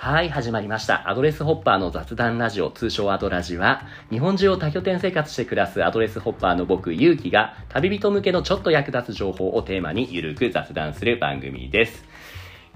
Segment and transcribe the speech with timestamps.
[0.00, 1.10] はい、始まりました。
[1.10, 12.04] アドレスホッパーの雑談ラジオ、通称アドラジは、日本中を多拠点生活して暮らすアドレスホッパーの僕、ゆうきが、旅人向けのちょっと役立つ情報をテーマにゆるく雑談する番組です。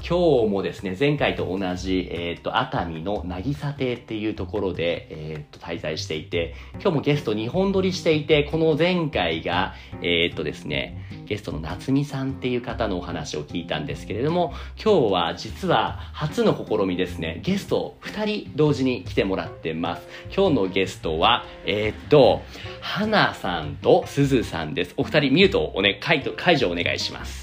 [0.09, 20.09] 今日もですね、前回と同じ、えっ、と、熱海の渚亭っていうところで、えっ、と、滞在していて、今日もゲスト2本撮りしていて、この前回が、えっ、とですね、ゲストの夏美さんっていう方のお話を聞いたんですけれども、今日は実は初の試みですね、ゲスト2人同時に来てもらってます。
[20.35, 22.43] 今日のゲストは、えっ、と、
[22.81, 24.95] 花さんとすずさんです。
[24.97, 26.23] お二人ミュートをおね、解
[26.59, 27.42] 除お願いします。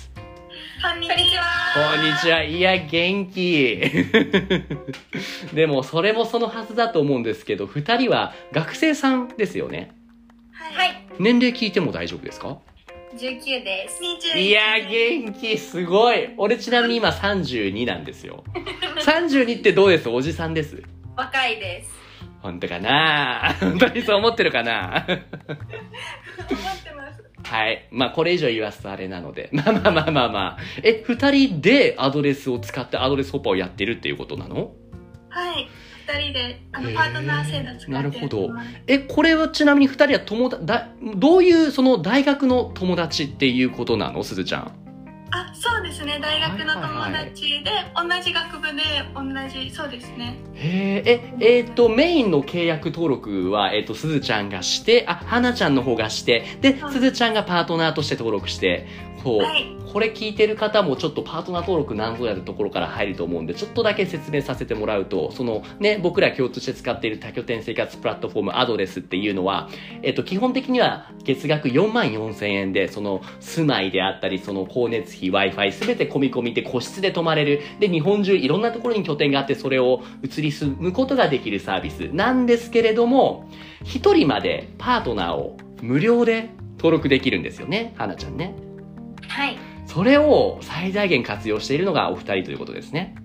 [0.82, 1.96] こんにちは。
[1.96, 2.42] こんにちは。
[2.42, 3.82] いや、元気。
[5.54, 9.92] でも、それもそのはずだと思うんですけど、二人は学生さんですよね。
[10.54, 11.04] はい。
[11.20, 12.60] 年齢聞いても大丈夫ですか
[13.14, 14.02] ？19です。
[14.38, 16.34] いや、元気、すごい。
[16.38, 18.46] 俺ちなみに今32なんですよ。
[19.04, 20.08] 32ってどうです？
[20.08, 20.82] おじさんです？
[21.18, 21.90] 若いです。
[22.42, 23.54] 本当かな？
[23.60, 25.06] 本当にそう思ってるかな？
[25.08, 26.89] 思って。
[27.44, 27.88] はい。
[27.92, 29.50] まあ、これ以上言わすとあれなので。
[29.54, 30.58] まあまあまあまあまあ。
[30.84, 34.72] え、二人でアドレスを使ってアドレスホッパーをやってるっていうことなの？
[35.30, 35.68] はい。
[36.08, 38.50] 二人で、あの、パートナー制度使ってなるほど
[38.88, 44.24] え、これはちなみに二人は友達、だ、どういうその大学の友達っていうことなの？
[44.24, 44.89] すずちゃん。
[45.32, 46.20] あ、そうですね。
[46.20, 48.82] 大学の友達で、同じ学部で、
[49.14, 50.36] 同じ、そうですね。
[50.56, 58.88] へえ、え、えっ、と、メインの契約登録は、えっ、と、すずちゃんがして、あ、はなちゃんの方がして、で、はいすずちゃんがパートナーとして登録して、
[59.24, 59.79] こう、はい。
[59.92, 69.70] これ聞いてる方もちょっとパートナー登録何ぞやるところから入ると思うんで、ちょっとだけ説明させてもらうと、そのね、僕ら共通して使っている多拠点生活プラットフォームアドレスっていうのは、
[70.04, 77.62] えっと、基本的には月額4万4千円で、その住まいであったり、その光熱費、Wi-Fi すべて込み込みで個室で泊まれる。
[77.80, 83.50] で、日本中いろんなところに拠点があって、それを移り住むことができるサービスなんですけれども、
[83.84, 88.56] 一人までパートナーを無料で登録できるんですよね、はなちゃんね。
[89.28, 89.69] はい。
[89.90, 93.16] それを最大限活用しているのがお二人ということですね。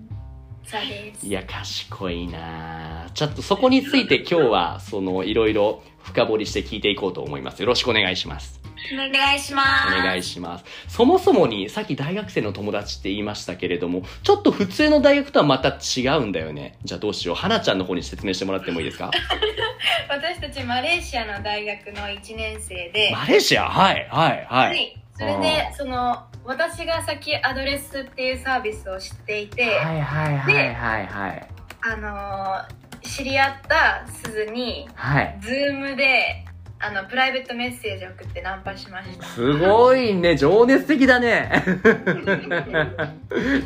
[0.63, 1.25] そうです。
[1.27, 7.59] いや、賢いなあちょっとそこについて今日は、その、いろいろ深掘りして聞いていこうと思います。
[7.59, 8.59] よろしくお願いします。
[8.91, 9.93] お願いします。
[9.93, 10.65] お願いします。
[10.87, 16.79] そもそもに、さっき大学生の友達って言いましたけれども、ちょっと普通の大学とはまた違うんだよね。
[16.83, 17.35] じゃあどうしよう。
[17.35, 19.11] はなちゃんの方に説明してもらってもいいですか？
[20.09, 23.69] 私たちマレーシアの大学の1年生で、マレーシア？
[23.69, 24.57] はい、はい、は。
[24.67, 31.47] はいい、それでその私が先アドレスっていうサービスを知っていて、はい、はい、はい、はい、はい。
[31.81, 35.37] あのー知り合ったスズにはい。
[35.41, 36.43] ズームで
[36.79, 41.49] あのプライベートメッセージを送ってナンパしましたすごいね、情熱的だね。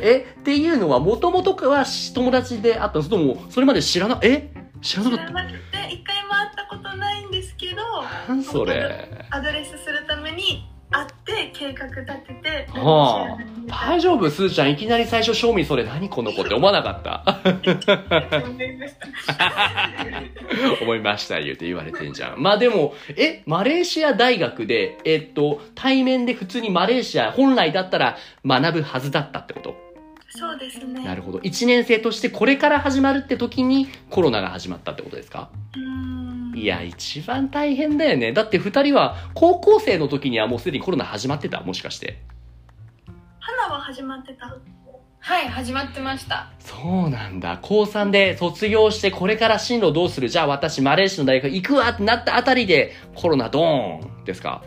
[0.00, 4.48] え、っていうのは、もともとは友達であったのそれとも、それまで知らな、え？
[4.80, 7.82] 知らなかった知らなくて、一回も会ったことないんですけど、
[8.42, 9.26] それ。
[9.30, 13.90] アドレスするために会って、計画立てて、はあ。
[13.92, 14.28] 大丈夫？
[14.30, 17.22] すーちゃん、いきなり最初、賞味それ何この子って思わなかった？
[18.44, 18.94] 思いまし
[19.26, 19.36] た。
[20.82, 22.42] 思いました、言うて言われてんじゃん。
[22.42, 29.89] まあでも、え、マレーシア大学で、えっと、対面で普通にマレーシア、本来だったら学ぶはずだったってこと？
[30.30, 31.04] そうですね。
[31.04, 31.38] なるほど。
[31.38, 35.50] 1年生としてこれから始まるって時にコロナが始まったってことですか？
[35.76, 38.32] うーんいや、一番大変だよね。
[38.32, 41.60] だって二人は高校生の時にはもうすでにコロナ始まってた？
[41.62, 42.20] もしかして。
[43.40, 44.56] 花は始まってた。
[45.22, 47.58] はい始まってましたそうなんだ。
[47.60, 50.28] 高3で卒業してこれから進路どうする？
[50.28, 54.62] じゃあ私マレーシアの大学行くわってなったあたりでコロナドーンですか？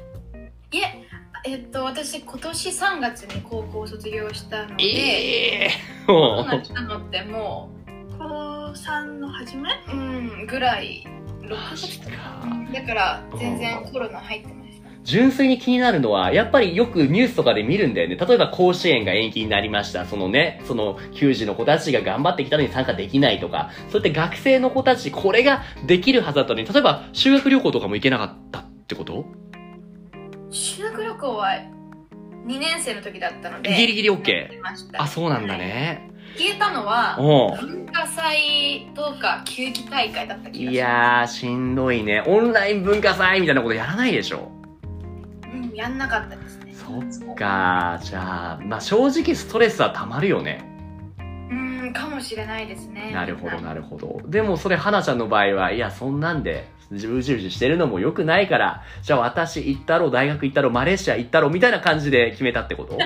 [0.72, 1.03] いえ
[1.46, 5.70] えっと私今年3月に高校を卒業したので、ええ
[6.08, 7.70] コロナ来たのっても
[8.18, 10.00] 高3の初めうう
[10.44, 11.06] んぐらい
[11.42, 12.48] 6マジ月か。
[12.74, 18.16] だから全然コロナ入ってました純粋に気になるのは、やっぱりよくニュースとかで見るんだよね。
[18.16, 20.06] 例えば甲子園が延期になりました。
[20.06, 29.26] そのね、その球児の子たちが頑張ってきたのに参加できないとか、そうやって学生の子たち、これができるはずだったのに、例えば修学旅行とかも行けなかったってこと？
[30.54, 31.50] 修学旅行は
[32.46, 34.48] 2年生の時だったのでギリギリ OK
[34.98, 36.10] あ、そうなんだね。
[36.38, 37.16] 消えたのは
[37.62, 42.24] 文化祭とか球技大会だった気がいやー、しんどいね。
[42.28, 44.52] オンライン文化祭みたいなことやらないでしょ？
[45.54, 50.66] うんやんなかったですねそっか、じゃあ、まあ正直ストレスは溜まるよね。
[51.94, 54.22] うんかもしれないですねなるほど、なるほど。
[54.26, 62.98] でもそれ、花ちゃんの場合は、いや、そんなんで、うじうじしてるのも良くないから、じゃあ私行ったろ、大学行ったろ、マレーシア行ったろ、みたいな感じで決めたってこと？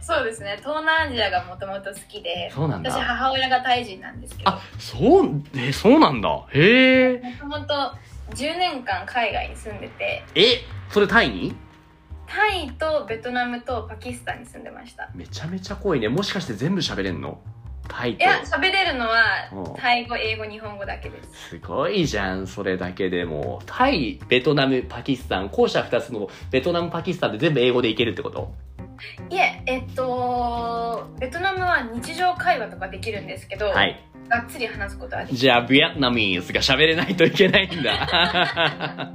[0.00, 3.00] そ そうですね東南アジアがもともと好きでそうなん私だ。
[3.04, 6.28] 母親がタイ人なんですけどあ、そう、え、そうなんだ。
[6.52, 7.22] へえ。
[7.44, 7.74] もともと
[8.34, 10.42] 10年間海外に住んでてえ、
[10.90, 11.54] それタイに？
[12.26, 16.08] タイとベトナムとパキスタンに住んでましためちゃめちゃ濃いね。
[16.08, 17.40] もしかして全部喋れんの？
[17.90, 18.24] タイと。
[18.24, 19.22] いや喋れるのは
[19.52, 23.60] うんタイ語英語日本語だけですすごいじゃん、それだけでも。
[23.66, 28.54] タイ、ベトナム、パキスタン、後者2つのベトナム、パキスタンで全部英語でいけるってこと？
[29.30, 33.98] いええっとベトナムは日常会話とかできるんですけど、はい。
[34.28, 39.12] がっつり話すことはできじゃあ、ビエトナミーズが喋れないといけないんだ。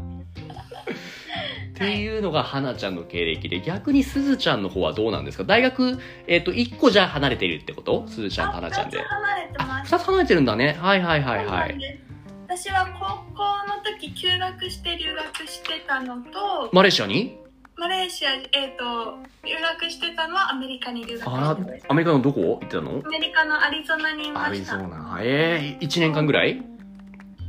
[1.75, 5.43] っていうのが花ちゃんの経歴で、逆にすずちゃんの方はどうなんですか？
[5.43, 8.07] 大学、えっ、と、1個じゃ離れてるってこと？
[8.07, 8.97] すずちゃんと花ちゃんで。
[8.97, 9.07] 二つ。
[9.07, 9.93] 離れてあ、ます。
[9.93, 10.77] 2つ離れてるんだね。
[10.79, 11.99] はいはいはいはい。
[12.47, 17.37] 私は高校の時休学して留学してたのとマレーシアに？
[17.75, 22.39] マレーシア、えー、と留学してたのはアメリカに留学してあたアメリカのどこ？
[22.41, 23.01] 行ってたの？
[23.05, 25.17] アメリカのアリゾナにいまアリしたゾナ。
[25.21, 26.63] えー、1年間ぐらい？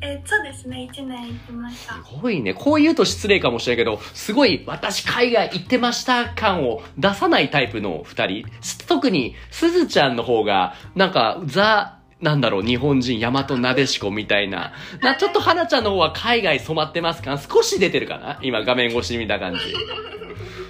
[0.03, 2.55] えそうですね1年行ってましたすごいね。
[2.55, 8.47] こう言うと失礼かもしれないけど、すごい私海外行ってました感を出さないタイプの二人。
[8.87, 14.73] 特に、すずちゃんの方が、なんか、ザ、なんだろう、日本人、大和なでしこみたいな。
[15.03, 18.39] な、ちょっと花ちゃんの方は海外染まってますか少し出てるかな？
[18.43, 19.61] 今画面越しに見た感じ。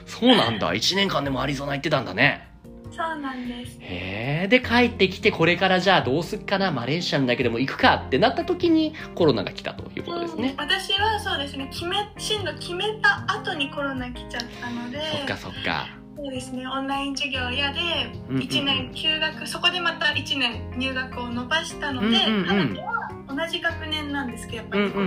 [0.06, 0.72] そうなんだ。
[0.72, 2.48] 1年間でもアリゾナ行ってたんだね。
[2.96, 4.48] そうなんですへえ。
[4.48, 10.54] で、帰ってきて、これからじゃあどうすっかな、マレーシアンだけでも行くかってなった時にコロナが来たということですね。
[10.58, 15.86] うん私はそうですね決め進路決めた後にコロナ来ちゃったのでそっかそっか。
[16.16, 17.80] そうですねオンライン授業やで
[18.28, 25.00] うんうんうん1年休学、そこでまた1年入学を伸ばしたので、うんうんうん彼女は同じ学年なんですけどやっぱりうんう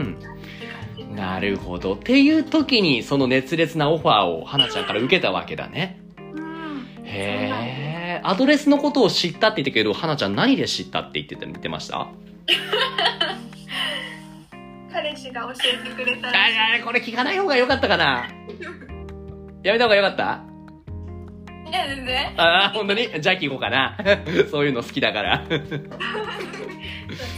[1.13, 1.95] んなるほど。
[1.95, 5.98] っていう時に、その熱烈なオファーを花ちゃんから受けたわけだね。
[7.09, 8.21] うんへえ。
[8.23, 12.07] アドレスのことを知ったって言ったけど、花ちゃん何で知ったって言ってた言ってました？
[14.91, 15.51] 彼氏が教
[15.85, 16.47] えてくれたあら。
[16.49, 18.27] しいあれ、これ聞かない方がよかったかな？
[19.63, 20.43] やめた方がよかった？
[21.69, 22.33] いや全然。
[22.41, 23.21] ああ、本当に？
[23.21, 23.97] じゃあ聞こうかな。
[24.49, 25.45] そういうの好きだから。
[25.47, 25.59] 付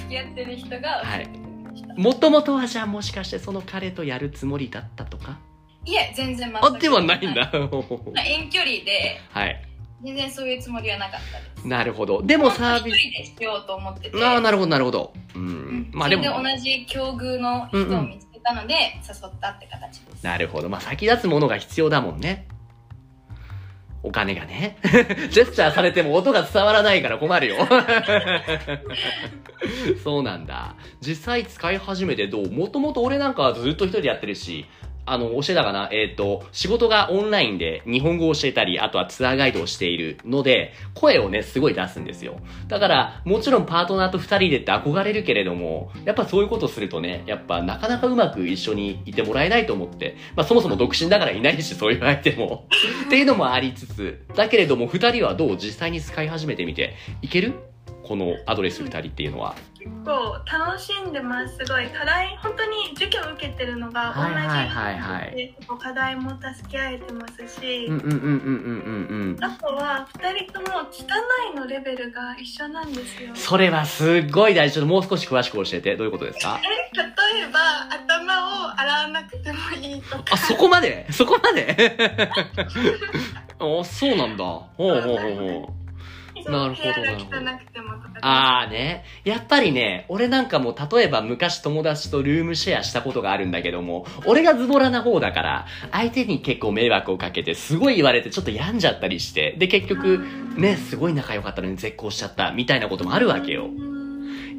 [0.10, 5.40] き合ってる人が教えてくれました、もともとはじゃあもしかしてその彼とやるつもりだったとか？
[5.86, 7.52] い、え全然全くあ、ではないんだ。
[8.26, 9.62] 遠距離ではい。
[10.04, 12.24] 全然そういうつもりはなかったですなるほど。
[12.24, 14.26] でもサービ一人でしようと思っててス。
[14.26, 15.14] ああ、なるほど、なるほど。
[15.36, 15.92] ううんん。
[15.94, 16.24] まあでも。
[16.24, 18.80] 同じ境遇の人を見つけたので、誘
[19.28, 20.70] ったって形ですなるほど。
[20.70, 22.48] まあ、先立つものが必要だもんね。
[24.04, 24.78] お金がね。
[25.30, 27.56] ジェスチャーされても音が伝わらないから困るよ。
[30.04, 30.76] そうなんだ。
[31.02, 32.50] 実際使い始めてどう？
[32.52, 34.66] もともと俺なんかはずっと一人でやってるし、
[35.12, 35.90] あの、教えたかな？
[35.92, 42.40] えっ、と、仕事がオンラインで日本語を教えたり、あとはツアーガイドをしているので、声をね、すごい出すんですよ。
[42.70, 52.68] だから、もちろんパートナーと二人でって憧れるけれども、やっぱそういうことするとね、やっぱなかなかうまく一緒にいてもらえないと思って、まあそもそも独身だからいないし、そういう相手も。
[53.08, 55.58] っていうのもありつつ、だけれども二人はどう？
[55.58, 57.71] 実際に使い始めてみて、いける？
[58.12, 59.56] このアドレス二人っていうのは。
[59.80, 67.88] 結構楽しんでますすごい課題本当に授業受けてるのが同じで課題も助け合えてますし。
[67.90, 71.06] あとは2人とも汚
[71.54, 74.74] いのレベルが一緒なんですよそれはすっごい大事。
[74.76, 75.96] ちょっともう少し詳しく教えて。
[75.96, 76.60] どういうことですか？
[76.62, 77.04] え例
[77.44, 77.60] えば
[77.96, 81.08] 頭を洗わなくてもいいとかあ、そこまで？
[81.12, 81.98] そこまで？
[83.58, 84.44] あ、そうなんだ。
[84.44, 85.81] ほうほうほうほう。
[86.50, 89.04] なるほど部屋が汚くてもあーね。
[89.24, 100.20] やっぱりね、俺なんかも例えば昔友達とルームシェアしたことがあるんだけども、俺がズボラな方だから、相手に結構迷惑をかけて、すごい言われてちょっと病んじゃったりして、で結局、
[100.58, 103.70] ね、すごい仲良かったのに絶交しちゃった、みたいなこともあるわけよ。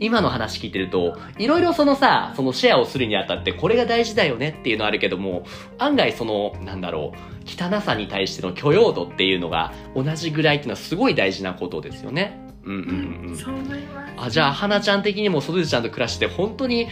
[0.00, 5.44] 今の話聞いてると、いろいろそのさ、そのシェアをするにあたってこれが大事だよねっていうのはあるけども、
[5.78, 12.40] 案外その、なんだろう、汚さに対しての許容度っていうのが同じぐらいっていうのはすごい大事なことですよね。
[12.64, 13.36] うんうんうんうん。
[13.36, 16.88] そう思いますあ、じゃあ、花ちゃん的にもそずちゃんと暮らして本当に、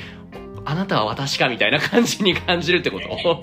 [0.65, 3.43] あなたは私かみたいな感じに感じるってこと？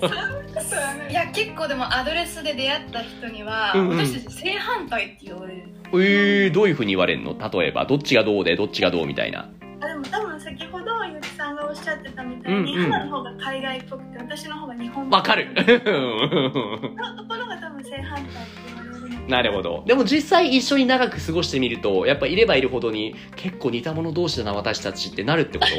[1.08, 3.98] いや結構でもアドレスで出会った人には、うんうん。
[3.98, 5.68] 私たち正反対って言われる。
[5.92, 7.36] えー、どういう風に言われるの？
[7.50, 9.48] 例えば、どっちがどうで、どっちがどうみたいな。
[9.80, 12.90] あでも多分先ほどゆきさんがおっしゃってたみたいに、うんうん。
[12.90, 15.48] 花の方が海外っぽくて私の方が日本っぽいわかる。
[15.54, 18.32] のところが多分正反対って
[18.66, 19.84] 言われるのなるほど。
[19.86, 25.70] でも実際一緒に長く過ごしてみると、やっぱいればいるほどに、結構似た者同士だな、私たちってなるってこと？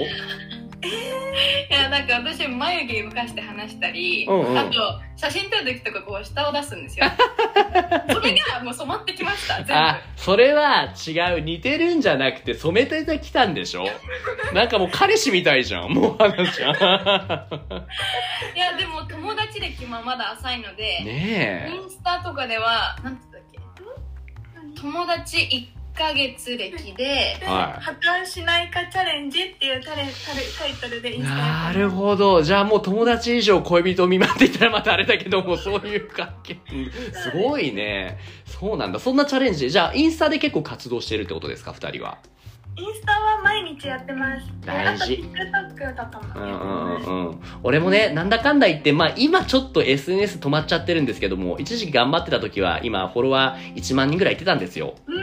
[0.81, 4.71] いやなんか私眉毛動かして話したり、うんうんあと
[5.17, 7.05] 写真撮る時とかこう下を出すんですよ
[8.09, 11.41] それががもう染まってきました全部あ、それは違う。
[11.41, 13.86] 似てるんじゃなくて染めてきたんでしょ？
[14.53, 15.89] なんかもう彼氏みたいじゃん。
[15.91, 16.74] もう話ゃん。
[18.55, 24.81] いやでも友達歴もまだ浅いので、ねインスタとかではなんて言ったっけ？
[24.81, 25.67] 友達1
[26.00, 31.18] ヶ月歴でで、はい破綻しないかチャレンジっていうタレタレタイトルでイえ。
[31.22, 32.41] ンスタなるほど。
[32.41, 36.58] じゃあもう友達以上恋人未満って言ったらまたあれだけども、そういう関係。
[36.72, 38.18] うんすごいね。
[38.46, 39.00] そうなんだ。
[39.00, 39.70] そんなチャレンジで。
[39.70, 42.18] じゃあインスタで結構活動してるってことですか、二人は。
[42.77, 45.24] インスタは毎日やってますで大事。
[47.62, 54.96] 俺もね、なんだかんだ言って、まあ今ちょっと SNS 止まっちゃってるんですけども、一時期頑張ってた時は、今フォロワー1万人ぐらいいってたんですよ。
[55.08, 55.15] うん。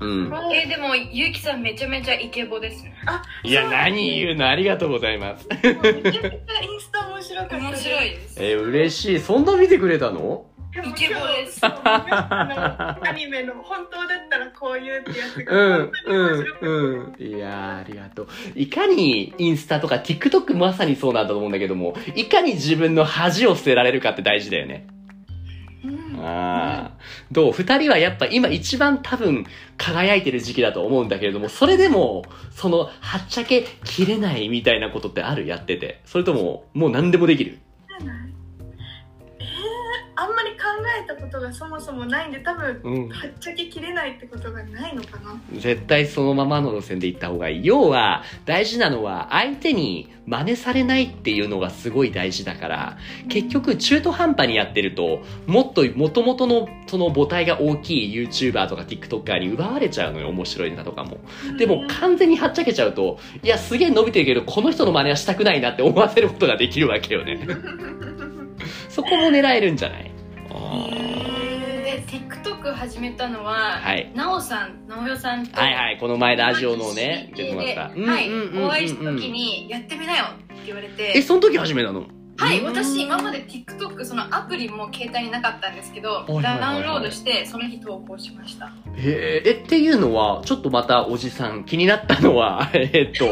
[0.00, 2.94] えでもゆうきさんめちゃめちゃイケボですね
[3.42, 4.48] いや、何言うの？
[4.48, 5.46] ありがとうございます。
[5.48, 9.20] めちゃくちゃインスタ面白かった面白いですえー嬉しい。
[9.20, 10.44] そんな見てくれたの？
[10.72, 17.26] でもイケボですアニメの本当だったらこういうってやつがうん本、当に面白かったうん、うん。
[17.26, 18.28] いやー、ありがとう。
[18.54, 24.86] いかにインスタとか TikTok まさにそうなんだと思うんだけども、いかに自分の恥を捨てられるかって大事だよね。
[27.32, 27.52] どう？
[27.52, 29.46] 二人はやっぱ今一番多分
[29.76, 35.46] 輝いてる時期だと思うんだけれども、それでも、その、はっちゃけ切れないみたいなことってある？
[35.46, 36.00] やってて。
[36.04, 37.58] それとも、もう何でもできる？
[41.02, 43.08] えたことがそもそもないんで多分うん。
[43.08, 47.66] はっちゃけきれないってことがないのかな絶対そのままの路線で行った方がいい。
[47.66, 61.18] 要は、大事なのは、相手に真似されないっていうのがすごい大事だから、結局中途半端にやってると、もっと元々のその母体が大きい YouTuber とか TikToker に奪われちゃうのよ、面白いネタとかも。
[61.58, 67.38] でも完全にはっちゃけちゃうと、いや、すげえ伸びてるけど、この人の真似はしたくないなって思わせることができるわけよね。
[68.88, 70.10] そこも狙えるんじゃない？
[70.58, 74.12] で TikTok 始めたのは、はい。
[74.14, 77.80] なおさんなおよさんとはいはい、この前ラジオのね、出てもらった。
[78.00, 78.64] はい、うんうんうんうん。
[78.66, 81.12] お会いした時にやってみなよって言われて。
[81.16, 82.06] え、その時始めたの？
[82.40, 82.66] はい、うん。
[82.66, 88.66] 私今まで TikTok そのアプリも携帯になかったんですけど、ダウンロードしてその日投稿しました。
[88.96, 93.26] へえ、え、っていうのは、ちょっとまたおじさん気になったのは、 えっと、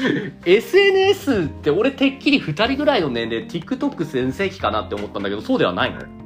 [0.44, 6.19] SNS って俺てっきり二人ぐらいの年齢 TikTok 全盛期かなって思ったんだけど、そうではないの？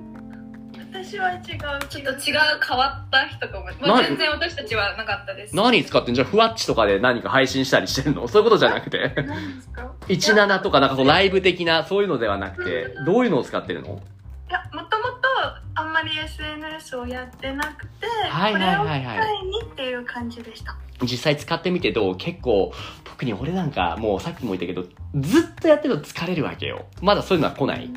[1.14, 1.40] 私は違う
[1.88, 5.54] ちょっと違う変わった人かも、まあ、何全然私たちはなかったです。
[5.54, 8.26] 何使ってんじゃあふわっちとかで何か配信したりしてるの？
[8.26, 9.12] そういうことじゃなくて。
[9.16, 13.88] 何ですか17とかなんかそのライブ的なそういうのではなくて、どういうのを使ってるの？
[13.88, 15.28] いやもともと
[15.76, 19.18] あんまり SNS をやってなくて、はいはいはいはい。
[19.18, 20.76] これを機会にっていう感じでした。
[21.02, 22.16] 実際使ってみてどう？
[22.16, 22.72] 結構、
[23.04, 24.82] 特に俺なんかもうさっきも言ったけど、
[25.20, 26.86] ずっとやってると疲れるわけよ。
[27.00, 27.88] まだそういうのは来ない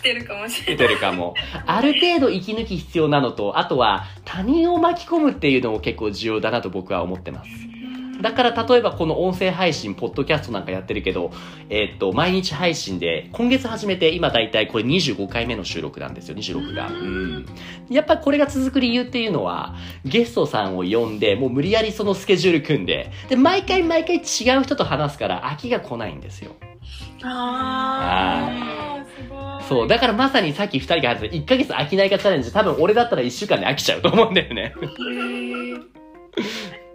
[0.00, 1.34] 来てるかもしれ出てるかも。
[1.66, 7.50] ある程度息抜き必要なのと、あとは他人を巻き込むっていうのも結構重要だなと僕は思ってます。
[8.22, 11.32] だから例えばこの音声配信、ポッドキャストなんかやってるけど、
[11.70, 16.88] えーっと、毎日配信で、今月始めて、今だいたいこれ25回目の収録なんですよ、26が。
[16.88, 17.46] うん。
[17.88, 24.18] やっぱりこれが続く理由っていうのは、ゲストさんを呼んで、もう無理やりそのスケジュール組んで、で、毎回毎回違
[24.58, 26.52] う人と話すから飽きが来ないんですよ。
[27.22, 28.50] あ
[28.86, 28.89] あ
[29.70, 34.74] そう、だからまさにさっき二人が話した1ヶ月飽きないかチャレンジ、多分俺だったら1週間で飽きちゃうと思うんだよね。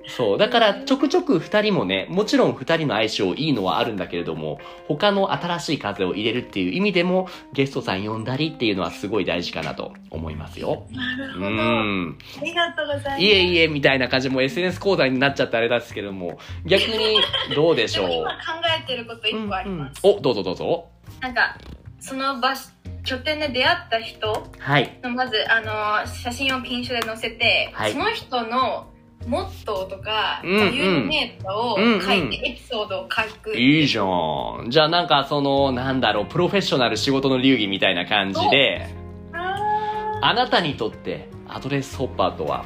[0.07, 0.37] そう。
[0.37, 10.85] だから、ちょくちょく二人もね、もちろん二人の相性いいのはあるんだけれども、他の新しい風を入れるっていう意味でも、ゲストさん呼んだりっていうのはすごい大事かなと思いますよ。
[10.91, 12.17] うなるほどん。
[12.41, 17.21] ありがとうございますいえいえ、みたいな感じでもう SNS 講座になっちゃってあれですけども、逆に
[17.55, 18.09] どうでしょう？
[18.19, 18.37] 今考
[18.83, 20.85] えてること一個あります、うんうんお、どうぞどうぞ。
[21.21, 21.57] なんか
[22.05, 22.69] その場所
[23.03, 24.99] 拠点で出会った人はい。
[25.03, 28.91] のまずあの写真をピンシュで載せて、はいその人の
[29.27, 34.67] モットーとかうんうん座右の銘とかを書いてエピソードを書く、いいじゃん。
[34.69, 38.87] じゃあなんかその、なんだろう、プロフェッショナル仕事の流儀みたいな感じで、
[39.33, 42.65] ああなたにとってアドレスホッパーとは、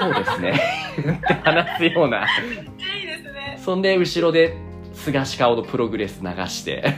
[0.00, 0.60] そうですね。
[1.18, 2.24] って話すような。
[2.24, 4.56] ーめっちゃいいですねそんで後ろで、
[4.92, 6.94] 菅氏顔のプログレス流して、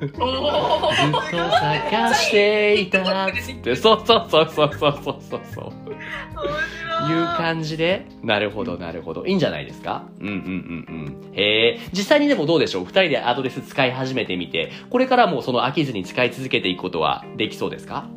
[0.00, 0.90] ずっと
[1.30, 5.40] 探していたって、そうそうそうそうそうそうそう。
[5.54, 5.72] そう。
[7.06, 9.26] いいう感じで、なるほど、なるほど。
[9.26, 10.04] いいんじゃないですか？
[10.20, 11.34] うんうんうんうん。
[11.34, 11.80] へえ。
[11.92, 12.84] 実際にでもどうでしょう？
[12.84, 18.08] 二人でアドレス使い始めてみて、これからもその飽きずに使い続けていくことはできそうですか？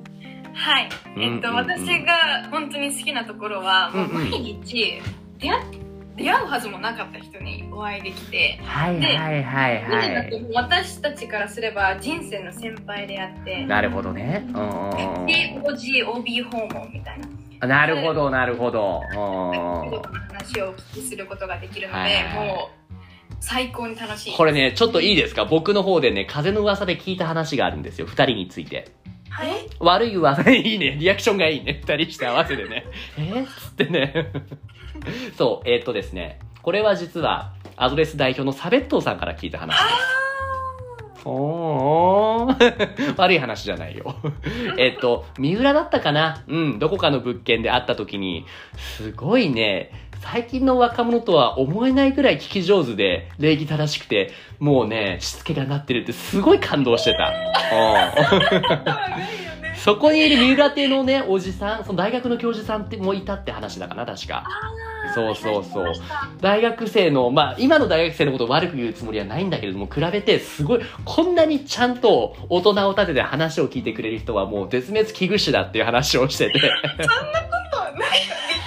[0.54, 1.44] はい、えっと、うんうん。
[1.44, 5.02] うん私が本当に好きなところは、毎日
[5.40, 5.66] 出会っ
[6.18, 10.30] 出会うはずもなかった人にお会いできて、はいはいは。
[10.54, 14.46] 私たちからすれば人生の先輩であって、なるほどね。
[14.50, 17.28] うんうんうんで OG、OB 訪問みたいな。
[17.62, 17.70] うん。
[17.70, 19.02] なるほどなるほど。
[19.12, 22.78] うん話をお聞きすることができるので、はいはいもう
[23.40, 24.36] 最高に楽しい。
[24.36, 25.46] これね、ちょっといいですか？
[25.46, 28.08] 僕の方でね、風の噂で聞いた話があるんですよ。
[28.08, 28.88] 二人について。
[29.30, 30.98] はい悪い噂いいね。
[31.00, 31.80] リアクションがいいね。
[31.86, 32.86] 二人して合わせてね。
[33.20, 33.22] え？
[33.22, 34.32] ー、っつってね。
[35.38, 36.40] そう、えーっとですね。
[36.62, 39.84] これは実は、アドレス代表のサベットーさんから聞いた話です。
[41.26, 44.16] おー 悪い話じゃないよ。
[44.78, 46.44] えっと、三浦だったかな？
[46.48, 48.46] うん、どこかの物件で会った時に、
[48.78, 57.32] すごいね、最近の若者とは思えないくらい聞き上手で、礼儀正しくて、もうね、しつけがなってるってすごい感動してた。
[59.88, 64.44] うんそこにいる三浦邸のね、おじさん、その大学の教授さんってもいたって話だかな、確か。
[65.16, 65.94] そうそうそう
[66.42, 76.60] 大学生の、まあ、今の大学生のことを悪く言うつもりはないんだけれども、比べて、すごい、こんなにちゃんと大人を立てて話を聞いてくれる人はもう絶滅危惧種だっていう話をしてて。
[76.60, 76.64] びっ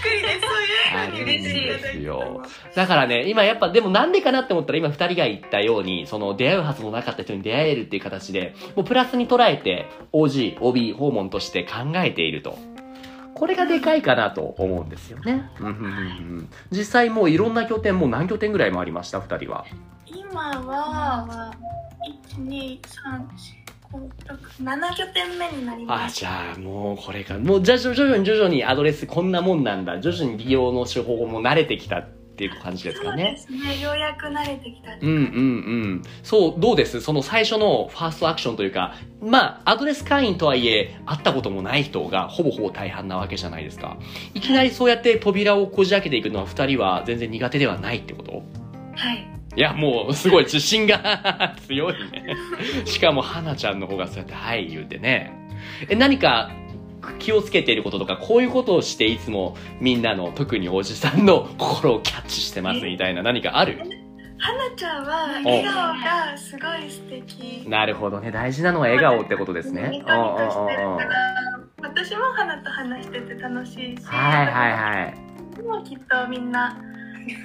[0.03, 0.60] くりですそういうふうに
[1.23, 2.43] 嬉しい嬉ですよ
[2.75, 12.59] だからね、今やっぱ、でもなんでかなって思ったら、今二人が言ったように、その出会うはずもなかった人に出会えるっていう形で、もうプラスに捉えて、OG、OB 訪問として考えていると。
[13.35, 15.51] これがでかいかなと思うんですよね。
[16.71, 19.65] 実際もういろんな拠点、もう何拠点ぐらいもありました、二人は。
[20.05, 21.51] 今は
[23.93, 26.21] 1234567拠点目になりあます。
[26.21, 30.01] じゃあもうこれがもうじゃあ徐々に徐々にアドレスこんなもんなんだ。
[30.01, 35.17] 徐々に利用の手法も慣れてきたっていう感じですかそうでねすねようやく慣れてきたうんうんう
[35.97, 36.03] ん。
[36.23, 37.01] そうどうです？
[37.01, 43.99] その最初のファーストアクションというかまあアドレス会員とはいえ会ったこともない人がほぼほぼ大半なわけじゃないですか。
[44.35, 48.33] いきなりそうやって扉をこじ開けていくのは二人は全然苦手ではないってこと？
[48.95, 49.30] はい。
[49.57, 52.37] いや、もう、すごい自信が 強いね。
[52.85, 55.33] しかも、花ちゃんの方がそうやって、はい、言うてね。
[55.89, 56.51] え、何か、
[57.19, 63.79] 気をつけていることとか、こういうことをしていつもみんなの、特におじさんの心をキャッチしてますみたいな何かある？
[64.39, 68.31] 花ちゃんは笑顔がすごい素敵なるほどね。
[68.31, 69.89] 大事なのは笑顔ってことですね。
[69.91, 75.57] ニコニコしてるから私も花と話してて楽しいしはいはいはい。
[75.57, 76.75] でもきっとみんな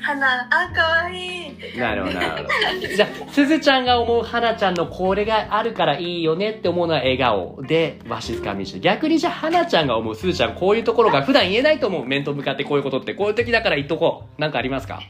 [0.02, 2.50] 花あ可愛いなるほど、なるほ
[2.82, 2.88] ど。
[2.88, 8.80] じゃあ、すずちゃんが思う花ちゃんのこれがあるからいいよねって思うのは笑顔で、わしづかみにして。
[8.80, 12.06] 逆にじゃあ、花ちゃんが思うすずちゃんこういうところが普段言えないと思う。
[12.06, 14.42] 面と向かってこういうことって、こういう時だから言っとこう。
[14.42, 15.02] なんかありますか？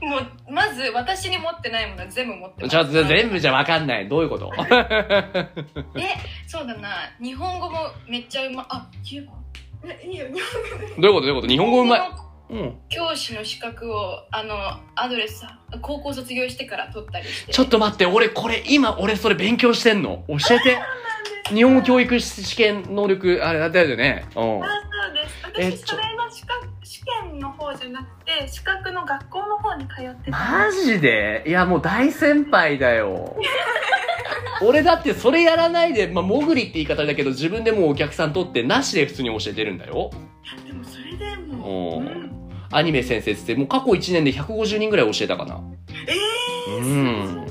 [0.00, 2.70] もう、まず私に持ってないもの全部持ってます。
[2.70, 4.08] ちょ全部じゃわかんない。
[4.08, 4.52] どういうこと？
[5.96, 6.14] え、
[6.46, 6.90] そうだな。
[7.20, 10.40] 日本語もめっちゃうま、あ、言えばいいよどうい
[11.10, 11.22] うこと？
[11.22, 11.48] どういうこと？
[11.48, 12.00] 日本語うまい。
[12.48, 12.76] うん。
[12.88, 14.54] 教師の資格を、あの、
[14.94, 17.52] アドレスさ、高校卒業してから取ったりして。
[17.52, 20.24] ちょっと待って、俺これ、今俺それ勉強してんの？
[20.28, 20.78] 教えて。
[21.54, 24.26] 日本語教育試験能力、あれだよね。
[24.34, 24.64] うん。
[24.64, 24.68] あ
[25.04, 31.44] そうです私それの資格試験の方じゃなくて資格の学校の方に通ってたマジで？
[31.46, 33.36] いやもう大先輩だよ
[34.62, 40.10] 俺だってそれやらないで、まあ、もぐりって言い方だけど自分でもうお客さん取ってなしで普通に教えてるんだよ
[40.66, 42.35] でもそれでもおーうん
[42.70, 45.60] アニメ先生ってもう過去1年で150人ぐらい教えたかな。
[46.08, 47.46] ええうん。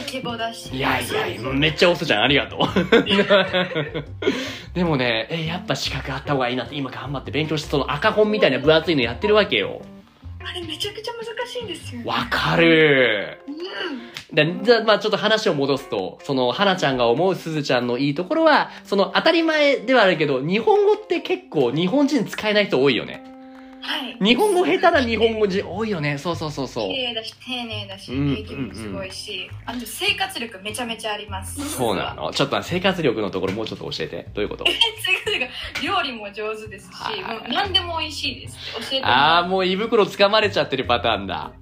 [0.00, 0.76] イケボだし。
[0.76, 2.60] いやいやめっちゃ押すじゃんありがとう。
[4.74, 9.80] でもねえやっぱ資格あった方がいいなって今頑張って勉強してその赤本みたいな分厚いのやってるわけよ。
[10.44, 12.00] あれめちゃくちゃ難しいんですよ。
[12.00, 13.38] ねわかる。
[13.46, 13.54] うん。
[14.32, 23.27] だじゃあ、まあちょっと話を戻すと、その、花ちゃんが思うすずちゃんのいいところは、その、当たり前ではあるけど、日本語って結構日本人使えない人多いよね。
[23.80, 24.16] はい。
[24.20, 26.18] 日本語下手な日本語人多いよね。
[26.18, 26.96] そうそうそうそう綺。
[26.96, 31.68] 麗だし、丁寧だし、うん経験もすごいし、あと生活力めちゃめちゃあります。
[31.76, 32.32] そうなの。
[32.32, 34.26] ちょっと生活力のところもうちょっと教えて。
[34.34, 34.64] どういうこと？
[34.70, 34.72] 生
[35.24, 35.48] 活力、
[35.84, 38.56] 料理も上手ですし、もう何でも美味しいです。
[38.74, 41.52] 教えてもああ、もう胃袋掴まれちゃってるパターンだ。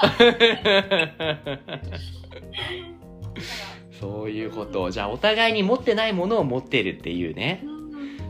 [4.00, 4.90] そういうこと。
[4.90, 7.62] じゃあ、お互いに持ってないものを持っているっていうね。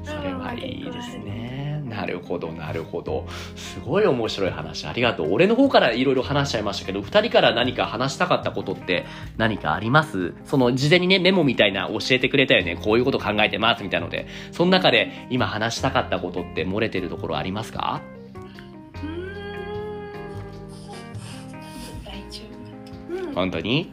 [0.03, 1.70] それはいいですね。
[1.91, 3.27] なるほど、なるほど。
[3.57, 4.87] すごい面白い話。
[4.87, 5.33] ありがとう。
[5.33, 9.05] 俺の方からいろいろ話しちゃいましたけど、二人から何か話したかったことって
[9.37, 10.33] 何かあります？
[10.45, 12.77] その事前にね、メモみたいな教えてくれたよね。
[12.77, 18.01] こういうこと考えてますみたいなので、その中で今話したかったことって漏れてるところありますか？
[23.35, 23.93] 本当に？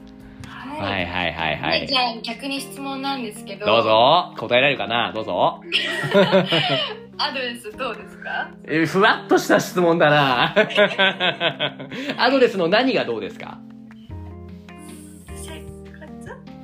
[0.78, 0.84] 夫。
[0.84, 1.96] はいはいはいはいじ。
[1.96, 3.66] ゃあ逆に質問なんですけど。
[3.66, 3.84] どう。
[3.84, 4.34] ぞ。
[4.38, 5.12] 答えられるかな？
[5.14, 5.62] どうぞ。
[7.20, 8.52] アドレスどうですか？
[8.68, 10.54] えふわっとした質問だな。
[12.18, 13.60] アドレスの何がどうですか？
[15.36, 15.62] 生
[16.00, 16.10] 活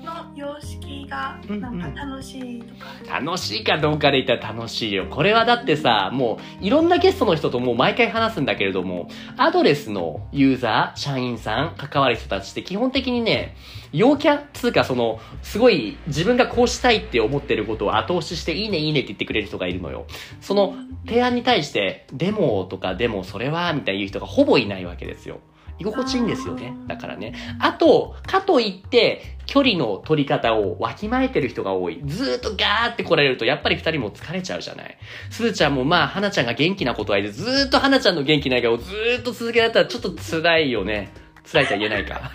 [0.05, 0.72] の様式
[1.07, 5.07] がなんか楽しいとか、楽しいかどうかで言ったら楽しいよ。
[5.09, 13.55] これはだってさ、もういろんなゲストの人ともう毎回話すんだけれども、アドレスのユーザー、社員さん、関わる人たちって基本的にね、
[13.91, 20.05] 陽キャつうかその、すごい自分がこうしたいって思ってることを後押ししていいねいいねって言ってくれる人がいるのよ。
[20.41, 25.39] その提案に対して、でもとかでもそれはみたいに言う人がほぼいないわけですよ。
[25.83, 26.73] 居心地いいんですよね。
[26.87, 27.35] だからね。
[27.59, 32.01] あと、かといって、距離の取り方をわきまえてる人が多い。
[32.05, 34.97] ずーっとガーって来られると、やっぱり二人も疲れちゃうじゃない。
[35.29, 41.11] すずちゃんもまあ、花ちゃんが元気なことはいで、ずーっと花ちゃんの元気ない顔ずーっと続けられたらちょっと辛いよね。
[41.45, 42.31] 辛いとは言えないか。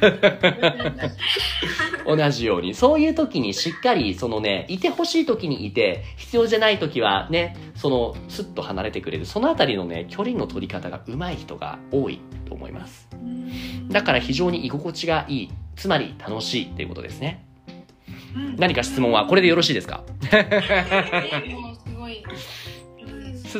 [2.07, 2.75] 同じように。
[2.75, 9.27] そういう時にしっかり、そのね、いてほしい時にいて、必要じゃない時はね、その、スッと離れてくれる。
[9.27, 13.09] そのあたりのね、距離の取り方が上手い人が多いと思います。
[13.88, 15.51] だから非常に居心地がいい。
[15.77, 17.44] つまり楽しいっていうことですね。
[18.57, 19.27] 何か質問は？
[19.27, 20.03] これでよろしいですか？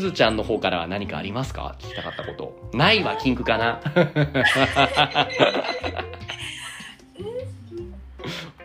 [0.01, 1.77] すずちゃんの方からは何かありますか？
[1.81, 2.71] 聞きたかったこと。
[2.77, 3.81] ないは禁句かな？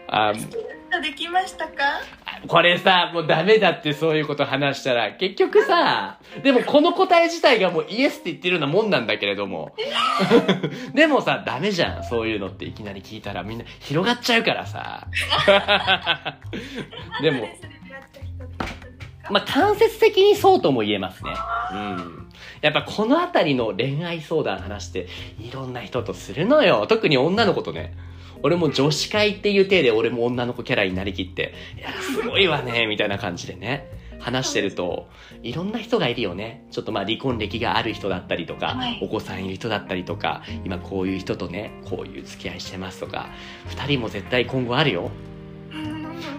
[0.08, 0.34] あ
[1.02, 2.02] できましたか？
[2.48, 9.74] これさ、もうダメだってそういうこと話したら、結局さ、でもこの答え自体がもうイエスって言ってるようなもんなんだけれども。
[10.94, 12.04] でもさ、ダメじゃん。
[12.04, 15.08] そういうのっていきなり聞いたらみんな広がっちゃうからさ。
[17.24, 17.48] でも
[19.30, 21.32] まあ、間接的にそうとも言えますね。
[21.72, 22.28] うん。
[22.62, 25.08] やっぱこのあたりの恋愛相談話して、
[25.40, 26.86] いろんな人とするのよ。
[26.88, 27.96] 特に女の子とね。
[28.42, 33.90] 俺も女子会っていう体で俺も女の子キャラになりきって、いや、すごいわね、みたいな感じでね。
[34.20, 35.10] 話してると、
[35.44, 36.66] いろんな人がいるよね。
[36.72, 43.28] ちょっとまあ離婚歴がある人だったりとか、はいお子さんいる人だったりとか、今こういう人とね、こういう付き合いしてますとか、
[43.68, 45.12] 二人も絶対今後あるよ。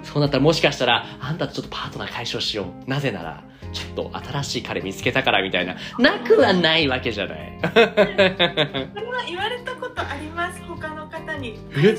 [0.04, 2.88] そうなったらもしかしたら、あんたとちょっとパートナー解消しよう。
[2.88, 7.58] なぜなら、ちょっと新しい彼見つけたからみたいな、なくはないわけじゃない。
[7.60, 10.62] それは言われたことあります。
[10.62, 11.58] 他の方に。
[11.76, 11.96] え？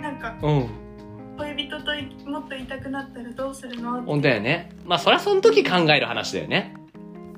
[0.00, 0.68] なんかうん。
[1.38, 4.02] 恋人といもっといたくなったらどうするの？
[4.02, 4.70] ほんだよね。
[4.84, 6.74] まあ、そりゃその時考える話だよね。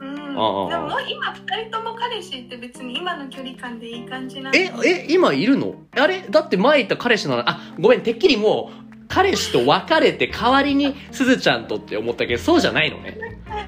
[0.00, 0.68] うん、でも
[1.00, 5.74] 今二人とも彼氏って別に今の距離感でいい感じなんでえ、え、今いるの？
[5.98, 6.22] あれ？
[6.30, 8.79] だって前言った彼氏なのあ、ごめん、てっきりもう、
[9.10, 13.18] 彼氏と別れて代わりにすずちゃんとって思ったけど、そうじゃないのね。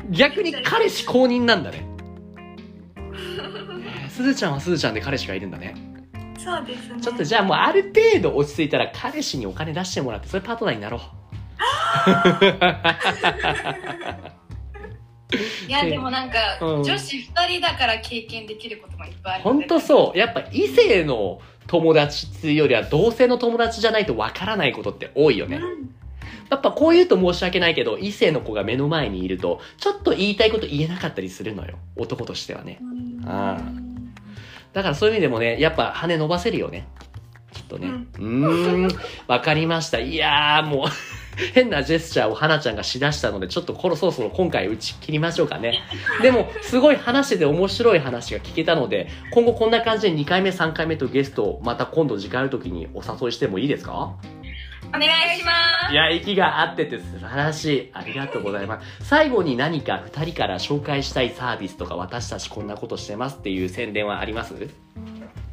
[0.09, 1.85] 逆に彼氏公認なんだね。
[2.97, 5.75] えーすずちゃんはすずちゃんで彼氏がいるんだね。
[6.39, 11.01] そうですねちょっとじゃあもうある程度落ち着いたら彼氏にお金出してもらって、それパートナーになろう。
[15.69, 20.19] いや でもなんか、うん女子2人だから経験できることもいっぱいあるほんとそう。
[20.19, 25.61] やっぱ異性の友達っていうよりは同性の友達じゃないとわからないことって多いよね。
[26.51, 31.79] やっぱこう言うと申し訳ないけど、異性の子が目の前にいると、ちょっと言いたいこと言えなかったりするのよ。
[31.97, 32.79] 男としてはね。
[32.81, 33.93] うんああ
[34.73, 36.89] だからそういう意味でもね、やっぱ羽伸ばせるよね。
[37.53, 37.89] きっとね。
[37.89, 38.89] うーん。
[39.27, 39.99] わかりました。
[39.99, 40.89] いやーもう、
[41.55, 45.81] 変なジェスチャーを花ちゃんがしだしたので、ちょっところそろそろ今回打ち切りましょうかね。
[46.23, 54.15] でも、すごい話してて面白い話が聞けたので、今後こんな感じで2回目、3回目とゲストをまた今度次回ある時にお誘いしてもいいですか？
[54.89, 55.53] お願いしま
[55.89, 57.91] すいや、息が合ってて素晴らしい。
[57.95, 59.07] ありがとうございます。
[59.07, 64.55] 最後に何か2人から紹介したいサービスとか、私たちこんなことしてますっていう宣伝はあります？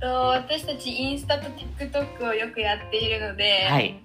[0.02, 4.02] と私たちインスタと TikTok をよくやっているので、はい。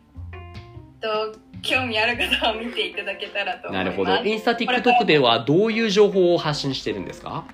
[1.01, 4.17] と興味ある方は見ていただけたらと思ますないるほど。
[4.25, 7.45] インスタ、TikTok ではどういう情報を発信してるんですか？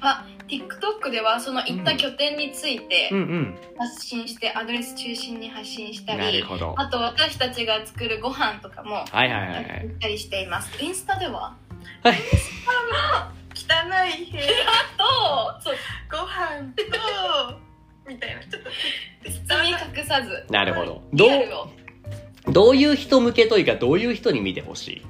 [0.00, 6.06] あ TikTok ではその行った拠点についてうん発信して、アドレス中心に発信しうん。
[6.06, 6.44] たり。
[6.76, 9.86] あと私たちが作るご飯とかもはいはいはい。
[9.86, 11.54] ったりしていますインスタでは？
[12.04, 12.12] 汚い
[14.30, 14.44] 部屋
[14.98, 15.04] と
[15.62, 15.76] そう
[16.10, 16.82] ご飯と
[18.06, 18.68] みたいなちょっと
[19.48, 21.02] 包み隠さずなるほど。
[21.14, 21.30] どう、
[22.48, 25.02] どういう人向けというか、どういう人に見てほしい？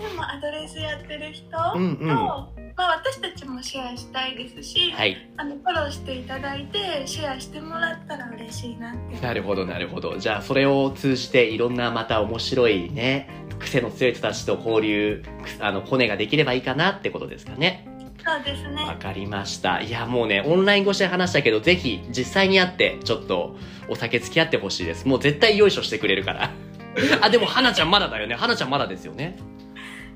[0.00, 5.30] でもアドレスやってる人と、うんうんまあ、私たちもシェアしたいですし、はい。
[5.36, 10.16] あのフォローしていただいてシェアしてもらったら嬉しいなってなるほど、なるほど。
[10.16, 13.28] じゃあ、それを通じて、いろんなまた面白いね、
[13.58, 15.22] 癖の強い人たちと交流、
[15.58, 17.86] くあの、コネができればいいかなってことですかね。
[18.36, 19.80] そうですわねかりました。
[19.80, 23.56] いや、もうね、オンライン越しで話したけど、ぜひ、実際に会って、ちょっと、
[23.88, 25.06] お酒付き合ってほしいです。
[25.08, 26.50] もう絶対よいしょしてくれるから。
[27.22, 28.34] あ、でも、花ちゃんまだだよね。
[28.36, 29.36] 花ちゃんまだですよね。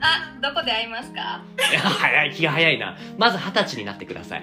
[0.00, 1.40] あどこで会いますか？
[1.70, 2.96] いや早い、気が早いな。
[3.16, 4.42] まず二十歳になってください。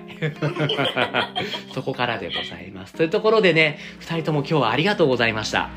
[1.74, 2.94] そこからでございます。
[2.94, 5.70] というところでね、二人とも今日はありがとうございました。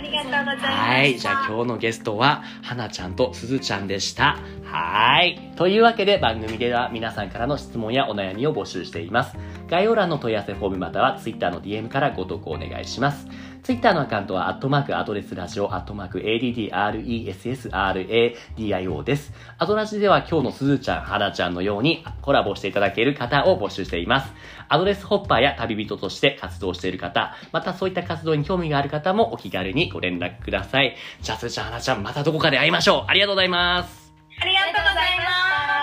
[0.00, 0.68] ありがとうございました。
[0.72, 1.18] はい。
[1.18, 4.38] じゃあ今日のゲストは、はなちゃんとすずちゃんでした。
[4.64, 5.52] はい。
[5.56, 9.36] というわけで番組では皆さんからの質問やお悩みを募集しています。
[9.68, 13.28] 概要欄の問い合わせフォームまたは Twitter の DM からご投稿お願いします。
[13.62, 19.32] Twitter のアカウントは、アットマークアドレスラジオ、アットマーク ADDRESSRADIO です。
[19.58, 24.32] アドラジでは今日のすずちゃん、はなちゃんのようにコラボしていただける方を募集しています。
[24.68, 30.96] アドレスホッパーや旅人として活動している方、またそういった活動に興味がある方もお気軽にご連絡ください。
[31.20, 33.04] じゃあ、すずちゃん、はなちゃん、またどこかで会いましょう。
[33.08, 34.12] ありがとうございます。
[34.40, 34.86] ありがとうござい
[35.18, 35.79] ます。